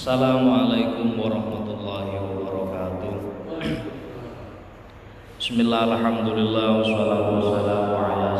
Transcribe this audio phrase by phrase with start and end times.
[0.00, 3.12] Assalamualaikum warahmatullahi wabarakatuh.
[5.36, 8.32] Bismillah, alhamdulillah, wassalatu wassalamu ala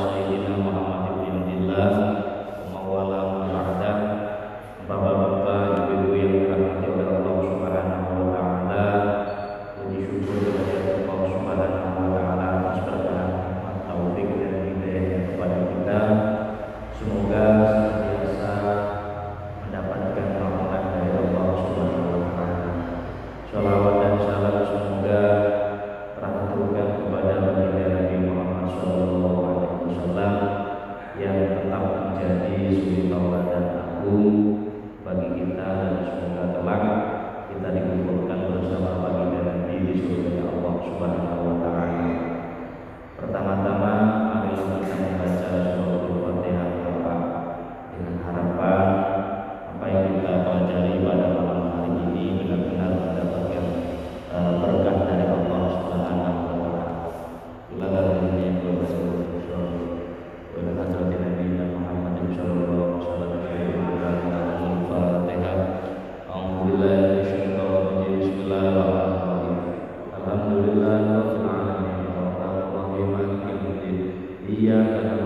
[31.91, 34.27] tetap menjadi suri tauladan agung
[35.03, 36.83] bagi kita dan semoga kelak
[37.51, 42.11] kita dikumpulkan bersama baginda Nabi di surga Allah Subhanahu wa taala.
[43.19, 43.90] Pertama-tama
[74.61, 75.20] Iyyaka na'budu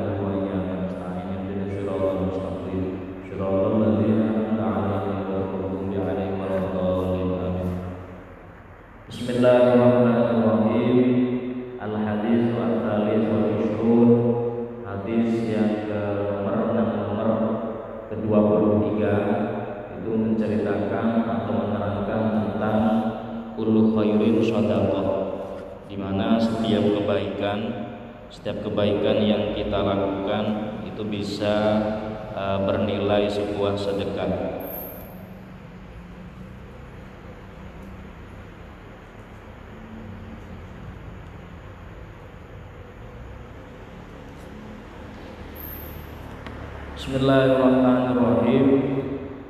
[47.04, 48.64] Bismillahirrahmanirrahim.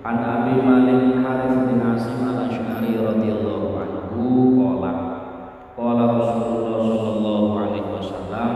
[0.02, 4.26] An Abi Malik Harith bin Asim al Ashari radhiyallahu anhu
[4.58, 4.92] qala
[5.78, 8.50] qala Rasulullah sallallahu alaihi wasallam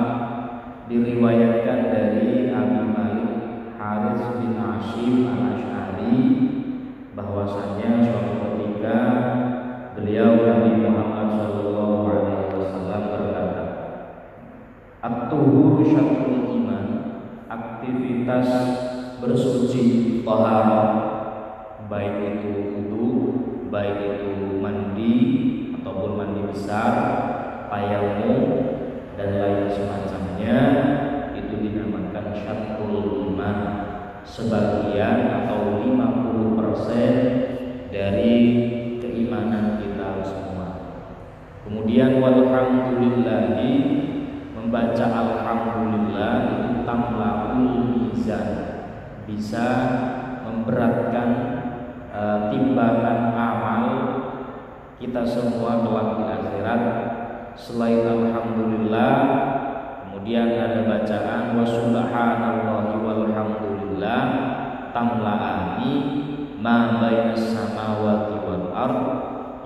[0.91, 3.31] diriwayatkan dari Abi Malik
[3.79, 6.19] Harith bin Asim al Ashari
[7.15, 8.99] bahwasanya suatu ketika
[9.95, 13.65] beliau Nabi Muhammad sallallahu alaihi wasallam berkata
[15.07, 15.87] At-tuhuru
[17.79, 18.51] aktivitas
[19.23, 20.91] bersuci taharah
[21.87, 23.07] baik itu wudu
[23.71, 25.15] baik itu mandi
[25.79, 26.91] ataupun mandi besar
[27.71, 28.67] tayamum
[29.15, 30.59] dan lain semacamnya
[31.39, 33.87] itu dinamakan syatrul iman.
[34.29, 38.37] Sebagian atau 50% dari
[39.01, 40.69] keimanan kita semua.
[41.65, 43.73] Kemudian walhamdulillahi
[44.53, 48.49] membaca alhamdulillah itu tamlahul mizan
[49.29, 49.67] bisa
[50.49, 51.29] memberatkan
[52.09, 53.85] e, timbangan amal
[54.99, 56.83] kita semua kelak di akhirat.
[57.55, 59.15] Selain alhamdulillah
[60.03, 64.23] kemudian ada bacaan wa subhanallahi walhamdulillah
[64.91, 65.93] tamlaani
[66.59, 69.01] ma bainas samawati wal ard.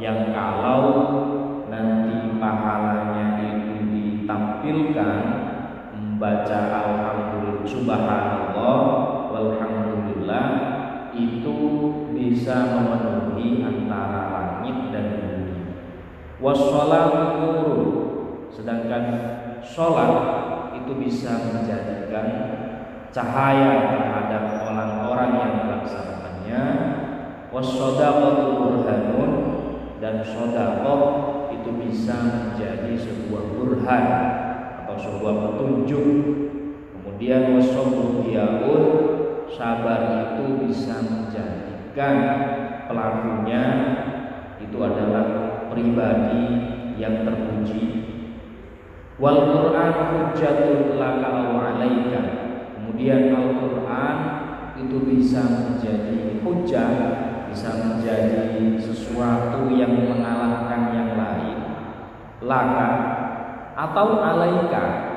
[0.03, 0.85] Yang kalau
[1.71, 5.21] nanti pahalanya itu ditampilkan
[5.95, 7.32] membaca alhamdulillah
[7.67, 8.77] subhanallah
[9.33, 10.47] walhamdulillah
[11.13, 11.57] itu
[12.17, 15.57] bisa memenuhi antara langit dan bumi.
[16.41, 17.51] Wassalatu
[18.49, 19.05] sedangkan
[19.61, 20.13] sholat
[20.83, 22.27] itu bisa menjadikan
[23.13, 26.65] cahaya terhadap orang-orang yang melaksanakannya.
[27.53, 29.31] Wassadaqatu burhanun
[30.01, 31.01] dan sodakoh
[31.53, 34.05] itu bisa menjadi sebuah burhan
[34.83, 36.09] atau sebuah petunjuk.
[37.03, 38.23] Kemudian wasobru
[39.53, 40.01] sabar
[40.39, 42.17] itu bisa menjadikan
[42.89, 43.65] pelakunya
[44.63, 45.25] itu adalah
[45.69, 46.47] pribadi
[46.97, 47.85] yang terpuji.
[49.19, 52.23] Wal Qur'an hujjatul laka alaika.
[52.79, 54.17] Kemudian Al-Qur'an
[54.79, 56.91] itu bisa menjadi hujah
[57.53, 61.59] bisa menjadi sesuatu yang mengalahkan yang lain.
[62.43, 62.91] Laka
[63.77, 65.12] atau alaika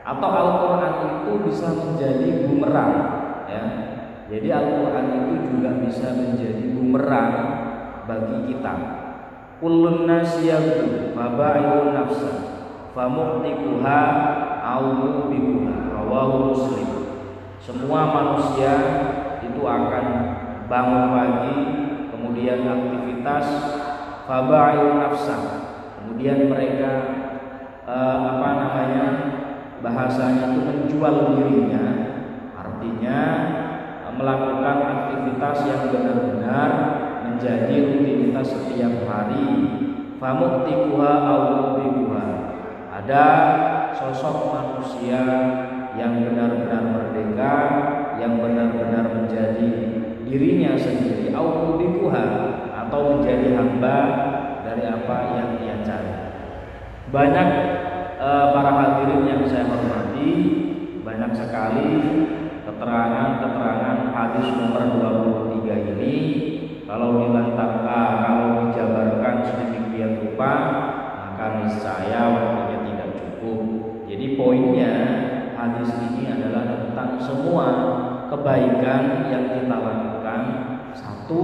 [0.00, 2.94] atau Al-Qur'an itu bisa menjadi bumerang
[3.46, 3.62] ya.
[4.30, 7.30] Jadi Al-Qur'an itu juga bisa menjadi bumerang
[8.08, 8.74] bagi kita.
[9.60, 12.32] Kullun nasiyatu fabai'un nafsa
[12.96, 14.00] famuqtikuha
[14.64, 16.88] au mubiquha rawahu Muslim.
[17.60, 18.72] Semua manusia
[19.44, 20.06] itu akan
[20.70, 21.56] bangun pagi
[22.08, 23.46] kemudian aktivitas
[24.24, 25.36] fabail nafsa
[25.98, 26.90] kemudian mereka
[27.84, 29.04] uh, apa namanya
[29.80, 31.86] bahasanya itu menjual dirinya.
[32.56, 33.20] Artinya
[34.20, 36.70] melakukan aktivitas yang benar-benar
[37.24, 39.48] menjadi rutinitas setiap hari.
[40.20, 42.26] Famuktikuha awubikuha
[42.92, 43.26] ada
[43.96, 45.24] sosok manusia
[45.96, 47.54] yang benar-benar merdeka
[48.20, 49.68] yang benar-benar menjadi
[50.28, 51.32] dirinya sendiri.
[51.32, 52.24] Awubikuha
[52.84, 53.98] atau menjadi hamba
[54.60, 56.14] dari apa yang ia cari.
[57.08, 57.48] Banyak
[58.20, 60.30] e, para hadirin yang saya hormati
[61.00, 61.90] banyak sekali
[62.68, 64.84] keterangan-keterangan hadis nomor
[65.56, 66.16] 23 ini.
[66.84, 70.52] Kalau dilantarkan kalau dijabarkan sedemikian rupa
[71.16, 73.60] maka niscaya waktunya tidak cukup.
[74.10, 74.94] Jadi poinnya
[75.54, 77.66] hadis ini adalah tentang semua
[78.28, 80.40] kebaikan yang kita lakukan.
[80.92, 81.42] Satu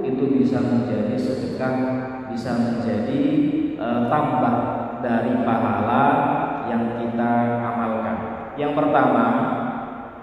[0.00, 1.76] itu bisa menjadi sedekah
[2.32, 3.20] bisa menjadi
[3.76, 4.75] e, tambah
[5.06, 6.04] dari pahala
[6.66, 7.32] yang kita
[7.62, 8.16] amalkan.
[8.58, 9.26] Yang pertama,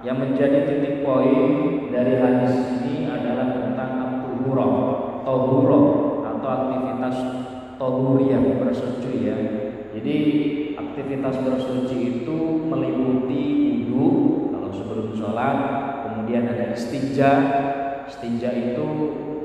[0.04, 4.76] yang menjadi titik poin dari hadis ini adalah tentang at-tuhurah,
[6.28, 7.16] atau aktivitas
[7.80, 9.38] tohuriyah bersuci ya.
[9.96, 10.18] Jadi
[10.76, 12.38] aktivitas bersuci itu
[12.68, 13.44] meliputi
[13.94, 15.58] wudhu kalau sebelum sholat,
[16.04, 17.32] kemudian ada istinja.
[18.10, 18.88] Istinja itu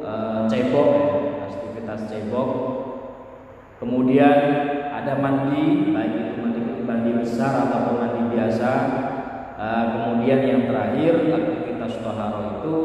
[0.02, 0.12] e,
[0.50, 0.90] cebok,
[1.46, 2.50] aktivitas cebok.
[3.78, 4.38] Kemudian
[5.08, 8.72] ada mandi baik itu mandi mandi besar atau mandi biasa.
[9.56, 12.76] Uh, kemudian yang terakhir aktivitas toharo itu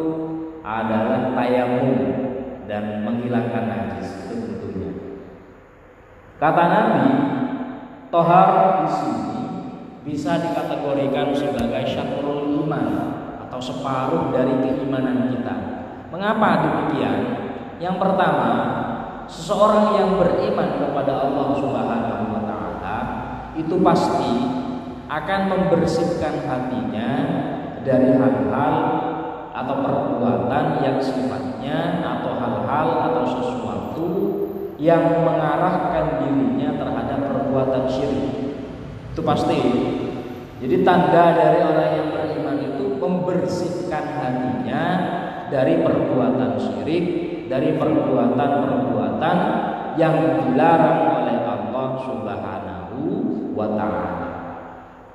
[0.63, 1.99] adalah tayamum
[2.63, 4.91] dan menghilangkan najis itu tentunya.
[6.39, 7.07] Kata Nabi
[8.07, 8.49] tohar
[8.79, 9.39] di sini
[10.07, 12.87] bisa dikategorikan sebagai syatrul iman
[13.43, 15.55] atau separuh dari keimanan kita.
[16.07, 17.19] Mengapa demikian?
[17.83, 18.49] Yang pertama
[19.33, 22.97] seseorang yang beriman kepada Allah Subhanahu wa taala
[23.57, 24.33] itu pasti
[25.09, 27.09] akan membersihkan hatinya
[27.81, 28.75] dari hal-hal
[29.53, 34.09] atau perbuatan yang sifatnya atau hal-hal atau sesuatu
[34.77, 38.33] yang mengarahkan dirinya terhadap perbuatan syirik.
[39.13, 39.59] Itu pasti.
[40.63, 44.83] Jadi tanda dari orang yang beriman itu membersihkan hatinya
[45.51, 49.37] dari perbuatan syirik dari perbuatan-perbuatan
[49.99, 52.99] yang dilarang oleh Allah Subhanahu
[53.53, 54.29] wa taala.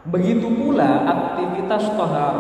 [0.08, 2.36] Begitu pula aktivitas tohar.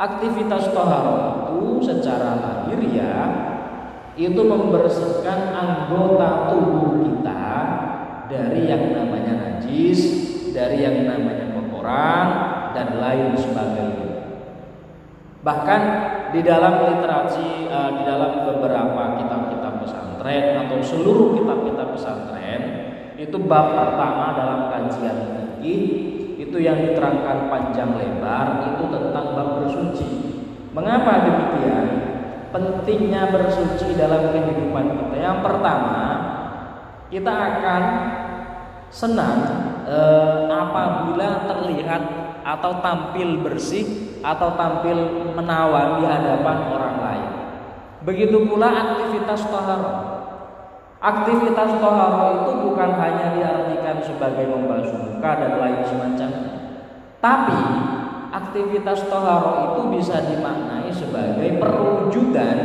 [0.00, 1.06] Aktivitas tohar
[1.52, 3.28] itu secara lahiriah
[4.16, 7.44] itu membersihkan anggota tubuh kita
[8.32, 10.00] dari yang namanya najis,
[10.56, 12.26] dari yang namanya kotoran
[12.72, 14.10] dan lain sebagainya.
[15.40, 15.82] Bahkan
[16.30, 22.62] di dalam literasi uh, di dalam beberapa kitab-kitab pesantren atau seluruh kitab-kitab pesantren
[23.20, 25.18] itu bab pertama dalam kajian
[25.60, 25.82] fikih
[26.40, 30.08] itu yang diterangkan panjang lebar itu tentang bab bersuci.
[30.72, 31.86] Mengapa demikian?
[32.50, 35.16] Pentingnya bersuci dalam kehidupan kita.
[35.22, 36.02] Yang pertama,
[37.06, 37.82] kita akan
[38.90, 39.38] senang
[39.86, 42.02] eh, apabila terlihat
[42.44, 43.84] atau tampil bersih
[44.20, 44.96] atau tampil
[45.32, 47.30] menawan di hadapan orang lain.
[48.04, 49.92] Begitu pula aktivitas toharo.
[51.00, 56.52] Aktivitas toharo itu bukan hanya diartikan sebagai membasuh muka dan lain semacamnya.
[57.20, 57.60] Tapi
[58.32, 62.58] aktivitas toharo itu bisa dimaknai sebagai perwujudan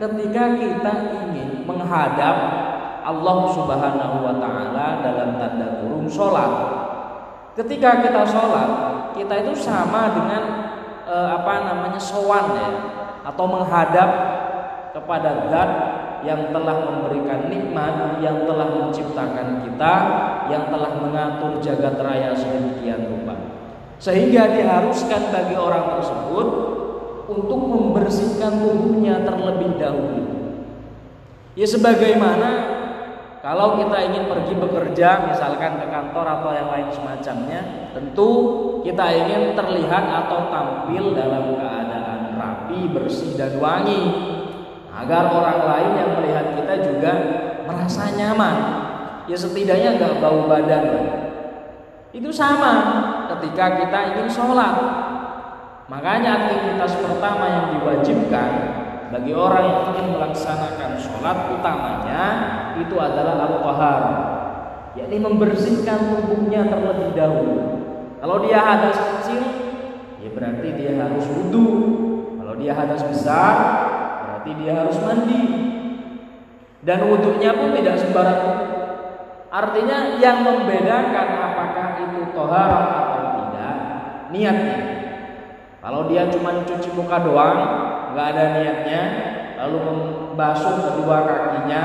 [0.00, 0.92] ketika kita
[1.24, 2.36] ingin menghadap
[3.02, 6.50] Allah Subhanahu wa taala dalam tanda kurung sholat.
[7.52, 8.70] Ketika kita sholat,
[9.12, 10.42] kita itu sama dengan
[11.04, 12.70] e, apa namanya sowan ya
[13.28, 14.08] atau menghadap
[14.96, 15.70] kepada zat
[16.24, 19.94] yang telah memberikan nikmat, yang telah menciptakan kita,
[20.48, 23.36] yang telah mengatur jagat raya sedemikian rupa.
[24.00, 26.46] Sehingga diharuskan bagi orang tersebut
[27.28, 30.24] untuk membersihkan tubuhnya terlebih dahulu.
[31.52, 32.80] Ya sebagaimana
[33.42, 38.30] kalau kita ingin pergi bekerja, misalkan ke kantor atau yang lain semacamnya, tentu
[38.86, 43.98] kita ingin terlihat atau tampil dalam keadaan rapi, bersih dan wangi,
[44.94, 47.12] agar orang lain yang melihat kita juga
[47.66, 48.56] merasa nyaman.
[49.26, 50.84] Ya setidaknya nggak bau badan.
[52.14, 52.74] Itu sama
[53.26, 54.74] ketika kita ingin sholat.
[55.90, 58.81] Makanya aktivitas pertama yang diwajibkan
[59.12, 62.24] bagi orang yang ingin melaksanakan sholat utamanya
[62.80, 64.02] itu adalah al-tahar
[64.96, 67.56] yakni membersihkan tubuhnya terlebih dahulu
[68.24, 69.42] kalau dia hadas kecil
[70.24, 71.68] ya berarti dia harus wudhu
[72.40, 73.54] kalau dia hadas besar
[74.24, 75.62] berarti dia harus mandi
[76.82, 78.42] Dan wudhunya pun tidak sembarang.
[79.54, 83.76] Artinya yang membedakan apakah itu toharoh atau tidak
[84.34, 84.78] niatnya.
[85.78, 87.58] Kalau dia cuma cuci muka doang,
[88.12, 89.02] nggak ada niatnya,
[89.56, 91.84] lalu membasuh kedua kakinya,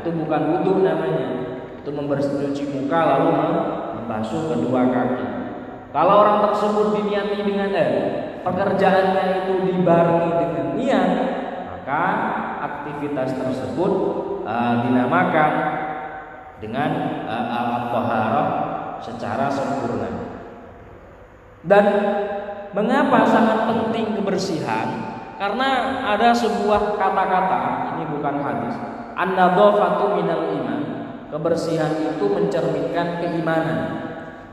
[0.00, 1.28] itu bukan wudhu namanya.
[1.82, 3.30] Itu membersih muka lalu
[4.00, 5.28] membasuh kedua kaki.
[5.90, 7.92] Kalau orang tersebut diniati dengan eh,
[8.46, 11.10] pekerjaannya itu dibarengi dengan niat,
[11.66, 12.02] maka
[12.60, 13.92] aktivitas tersebut
[14.46, 15.52] uh, dinamakan
[16.62, 16.90] dengan
[17.26, 18.48] uh, al-taharah
[19.02, 20.30] secara sempurna.
[21.66, 21.84] Dan
[22.70, 25.09] mengapa sangat penting kebersihan?
[25.40, 28.76] Karena ada sebuah kata-kata, ini bukan hadis.
[29.16, 30.80] An-nadhafatu minal iman.
[31.32, 33.80] Kebersihan itu mencerminkan keimanan.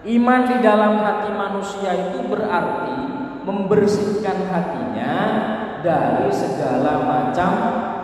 [0.08, 2.96] Iman di dalam hati manusia itu berarti
[3.44, 5.16] membersihkan hatinya
[5.84, 7.52] dari segala macam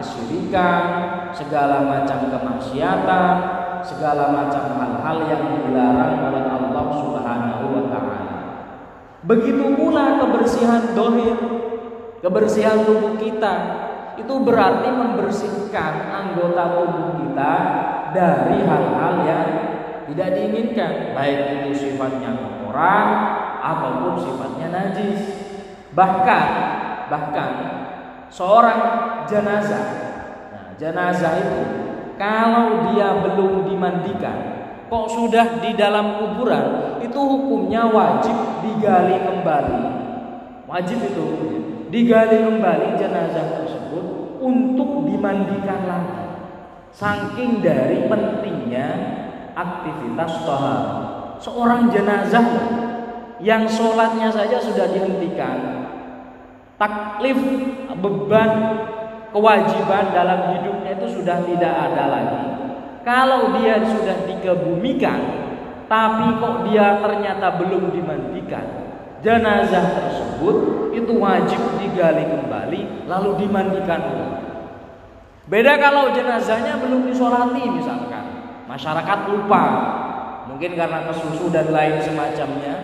[0.04, 0.84] kesyirikan,
[1.32, 3.34] segala macam kemaksiatan,
[3.80, 8.32] segala macam hal-hal yang dilarang oleh Allah Subhanahu wa taala.
[9.24, 11.63] Begitu pula kebersihan dohir,
[12.24, 13.54] kebersihan tubuh kita
[14.16, 17.54] itu berarti membersihkan anggota tubuh kita
[18.16, 19.48] dari hal-hal yang
[20.08, 23.08] tidak diinginkan, baik itu sifatnya kotoran
[23.60, 25.22] ataupun sifatnya najis.
[25.92, 26.46] Bahkan
[27.12, 27.52] bahkan
[28.32, 28.80] seorang
[29.28, 29.86] jenazah.
[30.54, 31.62] Nah, jenazah itu
[32.16, 34.38] kalau dia belum dimandikan
[34.88, 39.82] kok sudah di dalam kuburan itu hukumnya wajib digali kembali.
[40.70, 41.26] Wajib itu
[41.94, 46.26] digali kembali jenazah tersebut untuk dimandikan lagi
[46.90, 48.88] saking dari pentingnya
[49.54, 50.82] aktivitas tohar
[51.38, 52.46] seorang jenazah
[53.38, 55.86] yang sholatnya saja sudah dihentikan
[56.82, 57.38] taklif
[57.94, 58.52] beban
[59.34, 62.44] kewajiban dalam hidupnya itu sudah tidak ada lagi.
[63.04, 65.20] Kalau dia sudah dikebumikan,
[65.92, 68.93] tapi kok dia ternyata belum dimandikan,
[69.24, 70.56] jenazah tersebut
[70.94, 74.36] itu wajib digali kembali lalu dimandikan ulang.
[75.44, 78.26] Beda kalau jenazahnya belum disolati misalkan,
[78.64, 79.64] masyarakat lupa,
[80.48, 82.76] mungkin karena kesusu dan lain semacamnya,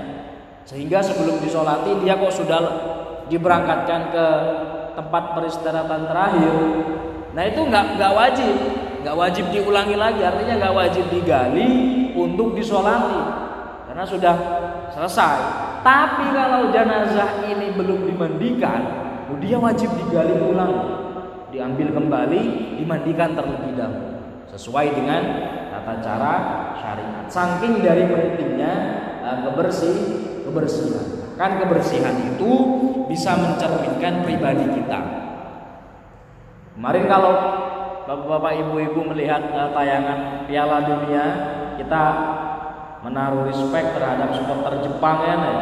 [0.68, 2.62] sehingga sebelum disolati dia kok sudah
[3.32, 4.26] diberangkatkan ke
[5.00, 6.56] tempat peristirahatan terakhir.
[7.32, 8.56] Nah itu nggak nggak wajib,
[9.08, 10.20] nggak wajib diulangi lagi.
[10.20, 11.70] Artinya nggak wajib digali
[12.12, 13.22] untuk disolati
[13.88, 14.36] karena sudah
[14.92, 15.69] selesai.
[15.80, 18.82] Tapi kalau jenazah ini belum dimandikan,
[19.40, 20.74] dia wajib digali ulang,
[21.50, 22.42] diambil kembali,
[22.82, 24.20] dimandikan terlebih dahulu
[24.50, 25.22] sesuai dengan
[25.70, 26.34] tata cara
[26.76, 27.26] syariat.
[27.30, 28.74] Saking dari pentingnya
[29.24, 29.96] uh, kebersih
[30.44, 31.06] kebersihan.
[31.38, 32.52] Kan kebersihan itu
[33.08, 35.00] bisa mencerminkan pribadi kita.
[36.76, 37.34] Kemarin kalau
[38.10, 41.26] Bapak-bapak ibu-ibu melihat uh, tayangan Piala Dunia,
[41.78, 42.04] kita
[43.04, 45.36] menaruh respect terhadap supporter Jepang ya.
[45.40, 45.60] Nih.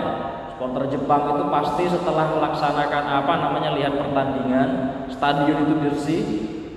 [0.57, 4.69] Supporter Jepang itu pasti setelah melaksanakan apa namanya lihat pertandingan,
[5.05, 6.23] stadion itu bersih,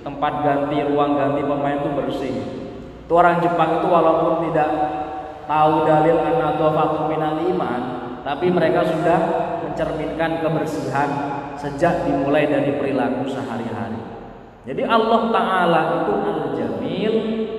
[0.05, 2.35] tempat ganti, ruang ganti pemain itu bersih.
[3.09, 4.69] Itu orang Jepang itu walaupun tidak
[5.49, 7.81] tahu dalil an-nadhafatu minal iman,
[8.21, 9.19] tapi mereka sudah
[9.65, 11.09] mencerminkan kebersihan
[11.57, 13.97] sejak dimulai dari perilaku sehari-hari.
[14.61, 17.13] Jadi Allah Ta'ala itu al-jamil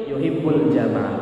[0.06, 1.21] yuhibbul jamal.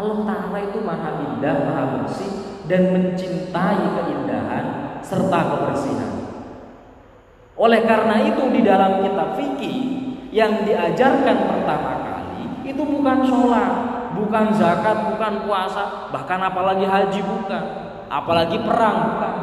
[0.00, 2.32] Allah Ta'ala itu maha indah, maha bersih
[2.64, 4.64] dan mencintai keindahan
[5.04, 6.12] serta kebersihan.
[7.60, 9.78] Oleh karena itu di dalam kitab fikih
[10.32, 13.72] yang diajarkan pertama kali itu bukan sholat,
[14.16, 17.64] bukan zakat, bukan puasa, bahkan apalagi haji bukan
[18.08, 19.34] apalagi perang bukan.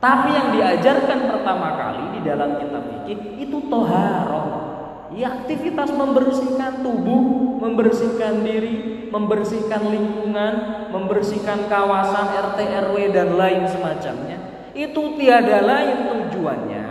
[0.00, 4.48] Tapi yang diajarkan pertama kali di dalam kitab fikih itu toharoh.
[5.10, 10.54] Ya aktivitas membersihkan tubuh, membersihkan diri, membersihkan lingkungan,
[10.94, 12.58] membersihkan kawasan RT
[12.90, 14.38] RW dan lain semacamnya.
[14.72, 16.86] Itu tiada lain tujuannya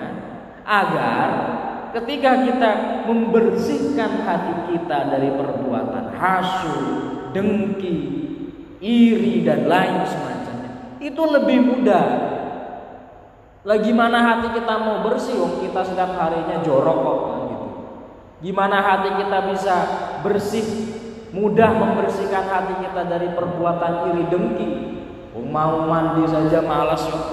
[0.68, 1.30] agar
[1.96, 2.72] ketika kita
[3.10, 6.86] membersihkan hati kita dari perbuatan hasud,
[7.34, 8.00] dengki,
[8.84, 10.40] iri dan lain semacamnya
[11.00, 12.06] itu lebih mudah.
[13.64, 17.68] Lagi mana hati kita mau bersih, om kita setiap harinya jorok kok gitu.
[18.40, 19.76] Gimana hati kita bisa
[20.24, 20.89] bersih,
[21.30, 24.70] mudah membersihkan hati kita dari perbuatan iri dengki.
[25.40, 27.26] Mau mandi saja malas kok.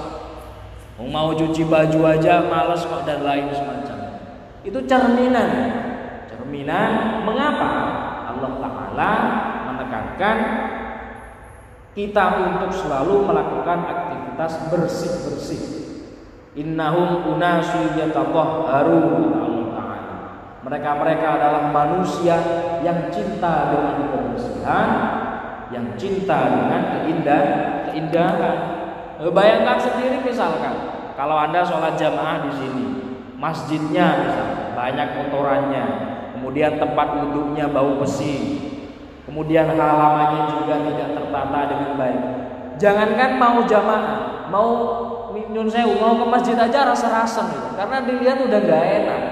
[0.96, 3.98] Mau cuci baju aja malas kok dan lain semacam.
[4.64, 5.50] Itu cerminan.
[6.32, 7.70] Cerminan mengapa
[8.32, 9.12] Allah Ta'ala
[9.68, 10.36] menekankan
[11.92, 15.62] kita untuk selalu melakukan aktivitas bersih-bersih.
[16.56, 19.55] Innahum unasu yatahharun.
[20.66, 22.35] Mereka-mereka adalah manusia
[22.82, 24.88] yang cinta dengan kebersihan,
[25.70, 28.56] yang cinta dengan keindahan, keindahan.
[29.30, 30.75] Bayangkan sendiri misalkan,
[31.14, 32.87] kalau Anda sholat jamaah di sini,
[33.38, 35.85] masjidnya misalnya banyak kotorannya,
[36.35, 38.58] kemudian tempat wudhunya bau besi,
[39.23, 42.23] kemudian halamannya juga tidak tertata dengan baik.
[42.82, 44.70] Jangankan mau jamaah, mau
[45.30, 47.70] nyun sewu, mau ke masjid aja rasa-rasa gitu.
[47.78, 49.23] Karena dilihat udah gak enak.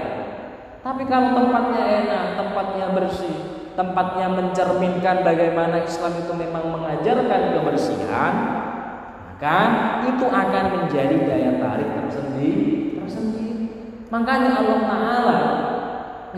[0.85, 3.37] Tapi kalau tempatnya enak, tempatnya bersih,
[3.73, 8.33] tempatnya mencerminkan bagaimana Islam itu memang mengajarkan kebersihan,
[9.25, 9.59] maka
[10.05, 13.01] itu akan menjadi daya tarik tersendiri.
[13.01, 13.65] tersendiri.
[14.13, 15.39] Makanya Allah Ta'ala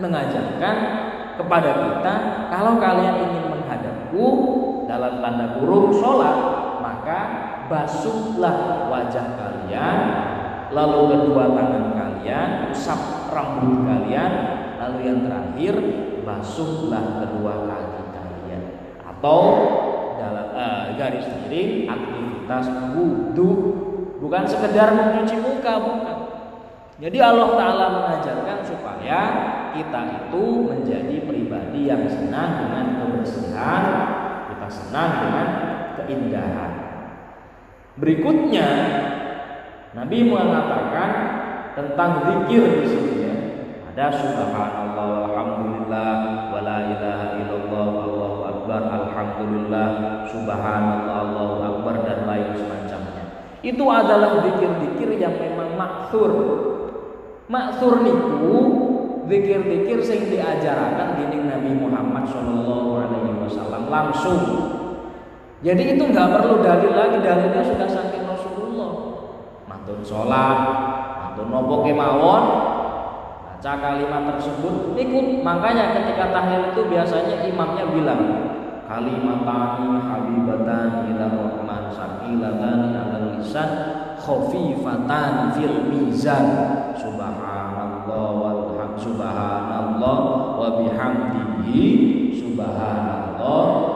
[0.00, 0.76] mengajarkan
[1.36, 2.14] kepada kita
[2.48, 4.26] kalau kalian ingin menghadapku
[4.88, 6.36] dalam tanda kurung sholat
[6.80, 7.20] maka
[7.68, 9.98] basuhlah wajah kalian
[10.72, 12.07] lalu kedua tangan kalian
[12.72, 14.32] usap rambut kalian
[14.78, 15.74] lalu yang terakhir
[16.22, 18.62] basuhlah kedua kaki kalian.
[19.02, 19.40] Atau
[20.18, 23.50] dalam uh, garis miring aktivitas wudhu.
[24.18, 26.18] Bukan sekedar mencuci muka bukan.
[26.98, 29.20] Jadi Allah Ta'ala mengajarkan supaya
[29.70, 33.84] kita itu menjadi pribadi yang senang dengan kebersihan,
[34.50, 35.46] kita senang dengan
[35.94, 36.72] keindahan.
[37.94, 38.68] Berikutnya,
[39.94, 41.10] Nabi mengatakan
[41.78, 43.34] tentang zikir di sini ya.
[43.94, 46.10] Ada subhanallah alhamdulillah
[46.50, 49.88] wala ilaha illallah Allahu akbar alhamdulillah
[50.26, 53.24] subhanallah Allahu akbar dan lain semacamnya.
[53.62, 56.30] Itu adalah zikir-zikir yang memang maksur
[57.48, 58.60] Maksur niku
[59.24, 64.40] zikir-zikir sing diajarakan dening Nabi Muhammad Shallallahu alaihi wasallam langsung.
[65.64, 68.92] Jadi itu nggak perlu dalil lagi, dalilnya sudah saking Rasulullah.
[69.64, 70.58] Mantun sholat,
[71.46, 72.42] nopo kemawon,
[73.46, 75.26] baca kalimat tersebut ikut.
[75.46, 78.22] Makanya ketika tahlil itu biasanya imamnya bilang
[78.88, 83.70] kalimatani habibatan ila rahman sakilatan ala lisan
[84.18, 86.46] khafifatan fil mizan.
[86.98, 90.18] Subhanallah walham subhanallah
[90.58, 91.86] wa bihamdihi
[92.34, 93.88] subhanallah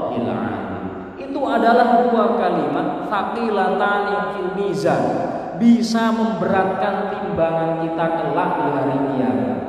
[1.33, 5.32] itu adalah dua kalimat thaqilatani fil mizan
[5.63, 9.61] bisa memberatkan timbangan kita kelak di hari kiamat.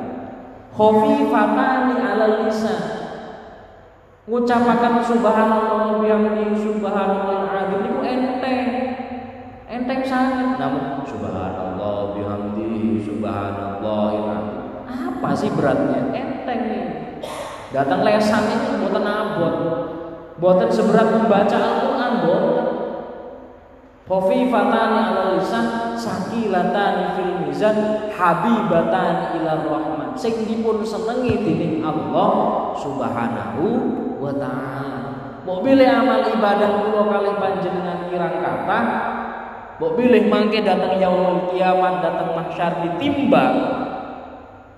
[0.74, 2.80] Khafifatani ala lisan.
[4.26, 7.80] Ngucapakan subhanallah bihamdihi subhanallah azim.
[7.86, 8.60] Itu enteng.
[9.70, 10.58] Enteng sangat.
[10.58, 14.34] Namun subhanallah bihamdi subhanallah
[15.24, 16.12] apa sih beratnya?
[16.12, 16.84] Enteng nih
[17.72, 19.54] datang lesan itu buatan abot.
[20.36, 22.63] Buatan seberat membaca Al-Quran buatan
[24.04, 27.76] Khofifatani ala lisan sakilatani fil mizan
[28.12, 32.28] habibatani ila rahman sing dipun senengi dening Allah
[32.76, 33.64] Subhanahu
[34.20, 35.02] wa taala.
[35.48, 38.80] Mau pilih amal ibadah kula kali panjenengan kirang kata
[39.74, 43.56] Mbok pilih mangke datang yaumul kiamat datang mahsyar ditimbang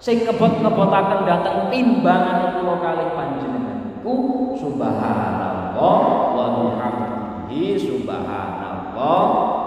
[0.01, 4.17] sing ngebot-ngebotaken datang timbangan kula kalih panjenenganku
[4.57, 5.99] subhanallah
[6.33, 8.66] wa bihamdihi subhanallah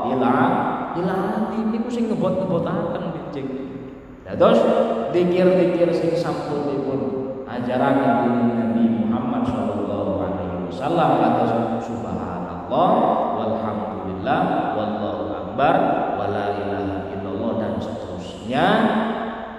[0.10, 0.54] ilang
[0.98, 3.50] ilang niku sing ngebot-ngebotaken bijing
[4.26, 4.60] dados
[5.14, 7.00] dikir-dikir sing sampunipun
[7.46, 11.10] ajaraken dening Nabi Muhammad sallallahu alaihi wasallam.
[11.18, 11.52] Atas
[11.86, 12.90] subhanallah
[13.38, 14.42] walhamdulillah
[14.78, 15.76] wallahu akbar
[16.18, 18.66] wala ilaha illallah dan seterusnya.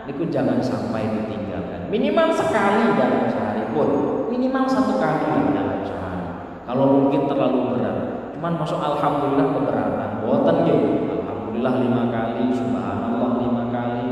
[0.07, 1.91] Itu jangan sampai ditinggalkan.
[1.91, 3.91] Minimal sekali dalam sehari pun.
[4.31, 6.27] Minimal satu kali dalam sehari.
[6.67, 8.10] Kalau mungkin terlalu berat
[8.41, 10.11] cuman masuk alhamdulillah keberatan.
[10.25, 10.77] Buatan ya
[11.13, 14.09] alhamdulillah lima kali subhanallah lima kali.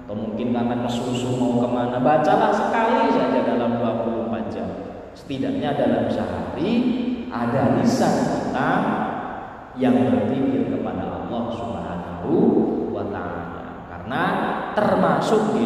[0.00, 2.00] Atau mungkin karena kesusu mau ke mana.
[2.00, 4.68] Bacalah sekali saja dalam 24 jam.
[5.12, 6.72] Setidaknya dalam sehari
[7.28, 8.70] ada lisan kita
[9.76, 12.32] yang berpikir kepada Allah Subhanahu
[12.88, 13.84] wa taala.
[13.92, 14.22] Karena
[14.72, 15.60] termasuk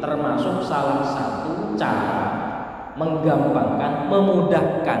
[0.00, 2.24] termasuk salah satu cara
[2.96, 5.00] menggampangkan, memudahkan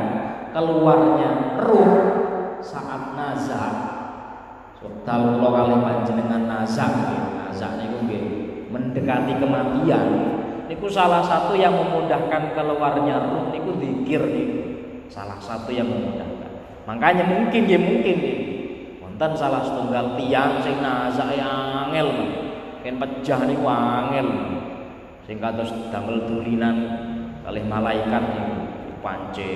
[0.52, 2.25] keluarnya ruh
[2.62, 3.72] saat nazar.
[4.86, 6.92] Tahu kalau kali panjenengan nazar,
[7.34, 8.22] nazar niku nggih
[8.70, 10.06] mendekati kematian.
[10.66, 14.60] Niku salah satu yang memudahkan keluarnya ruh niku zikir niku.
[15.10, 16.50] Salah satu yang memudahkan.
[16.86, 18.34] Makanya mungkin ya mungkin ya
[19.16, 22.08] wonten salah setunggal tiang sing nazake angel
[22.84, 24.28] ken pejah niku angel
[25.24, 26.76] sing kados damel tulinan
[27.40, 28.60] kalih malaikat niku
[29.00, 29.50] pance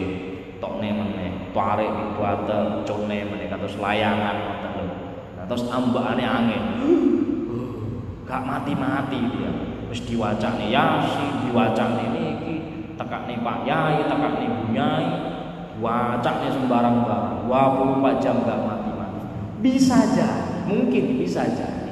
[0.65, 4.37] tokne meneh tarik ibada cone meneh kados layangan
[5.39, 6.65] nah terus ambakane angin
[8.31, 12.57] gak mati-mati dia wis diwacane Yasin, diwacane niki,
[12.95, 15.07] tekakne Pak Yai, tekakne Bu Yai,
[15.75, 19.21] diwacane sembarang-barang, 24 jam gak mati-mati.
[19.59, 21.91] Bisa aja, mungkin bisa jadi.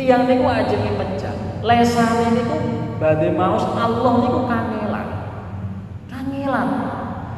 [0.00, 1.36] Tiang niku ajenge pecah.
[1.60, 2.56] Lesane niku
[3.00, 5.08] badhe maos Allah niku kangelan.
[6.08, 6.68] Kangelan.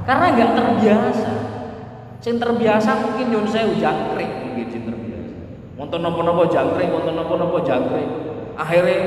[0.03, 1.33] Karena nggak terbiasa.
[2.19, 5.35] Sing terbiasa mungkin nyun sewu jangkrik mungkin sing terbiasa.
[5.79, 8.09] Wonten napa-napa jangkrik, wonten napa-napa jangkrik.
[8.59, 8.99] Akhirnya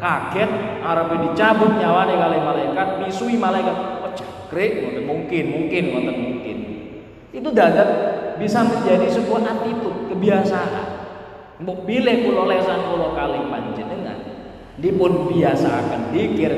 [0.00, 3.76] kaget arep dicabut nyawane kali malaikat, misui malaikat.
[4.00, 6.56] Oh jangkrik, wonten mungkin, mungkin, wonten mungkin.
[7.36, 7.88] Itu dadat
[8.40, 11.04] bisa menjadi sebuah attitude, kebiasaan.
[11.62, 14.18] Mbok bilih kula lesan kula kali panjenengan
[14.82, 16.52] dipun biasakan dikir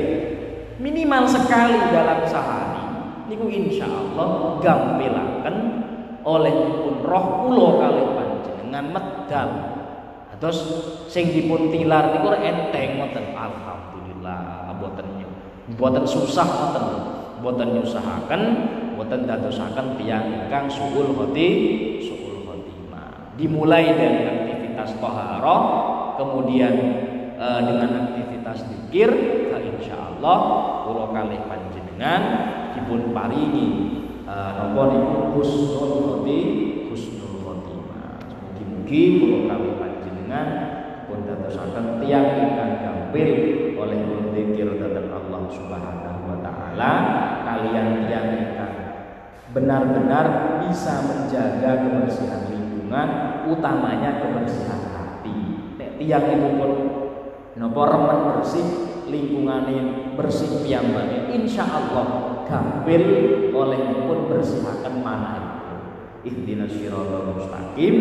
[0.81, 2.74] minimal sekali dalam sehari
[3.29, 5.55] niku insya Allah gampilaken
[6.25, 9.49] oleh pun roh kula kali panjenengan medal.
[10.35, 10.59] Terus
[11.07, 13.25] sing dipun tilar niku enteng ngoten.
[13.33, 15.07] Alhamdulillah boten
[15.77, 16.85] boten susah ngoten
[17.41, 18.41] boten nyusahaken
[18.97, 21.49] boten dadosaken tiyang ingkang suul hati
[22.03, 23.37] suul khotimah.
[23.37, 25.61] Dimulai dari aktivitas toharoh
[26.17, 26.73] kemudian
[27.37, 29.09] e, dengan aktivitas dikir
[29.49, 30.39] fa insyaallah
[30.89, 32.21] kula kalih panjenengan
[32.77, 33.67] dipun paringi
[34.23, 35.15] e, napa niku?
[35.35, 36.39] Husnul khoti
[36.91, 40.47] husnul khotimah mugi-mugi kula kalih panjenengan
[41.07, 43.29] pun dadosaken tiyang ingkang gampil
[43.75, 43.99] oleh
[44.35, 46.91] dzikir dhateng Allah Subhanahu wa taala.
[47.47, 48.75] Kalian tiyang ingkang
[49.55, 50.25] benar-benar
[50.63, 53.07] bisa menjaga kebersihan lingkungan
[53.47, 55.35] utamanya kebersihan hati.
[55.79, 56.71] Nek tiang itu pun
[57.55, 61.33] nopo remen bersih lingkungannya bersih piyambake.
[61.33, 62.05] Insya Allah
[62.45, 63.03] gampil
[63.51, 65.75] oleh pun bersihakan mana itu.
[66.29, 67.95] Ihdinas siratal mustaqim.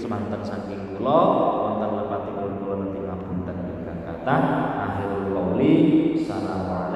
[0.00, 1.20] Semanten saking kula
[1.62, 4.36] wonten lepatipun kula nanti ngapunten ingkang kata
[4.82, 5.74] akhirul qauli
[6.18, 6.91] assalamualaikum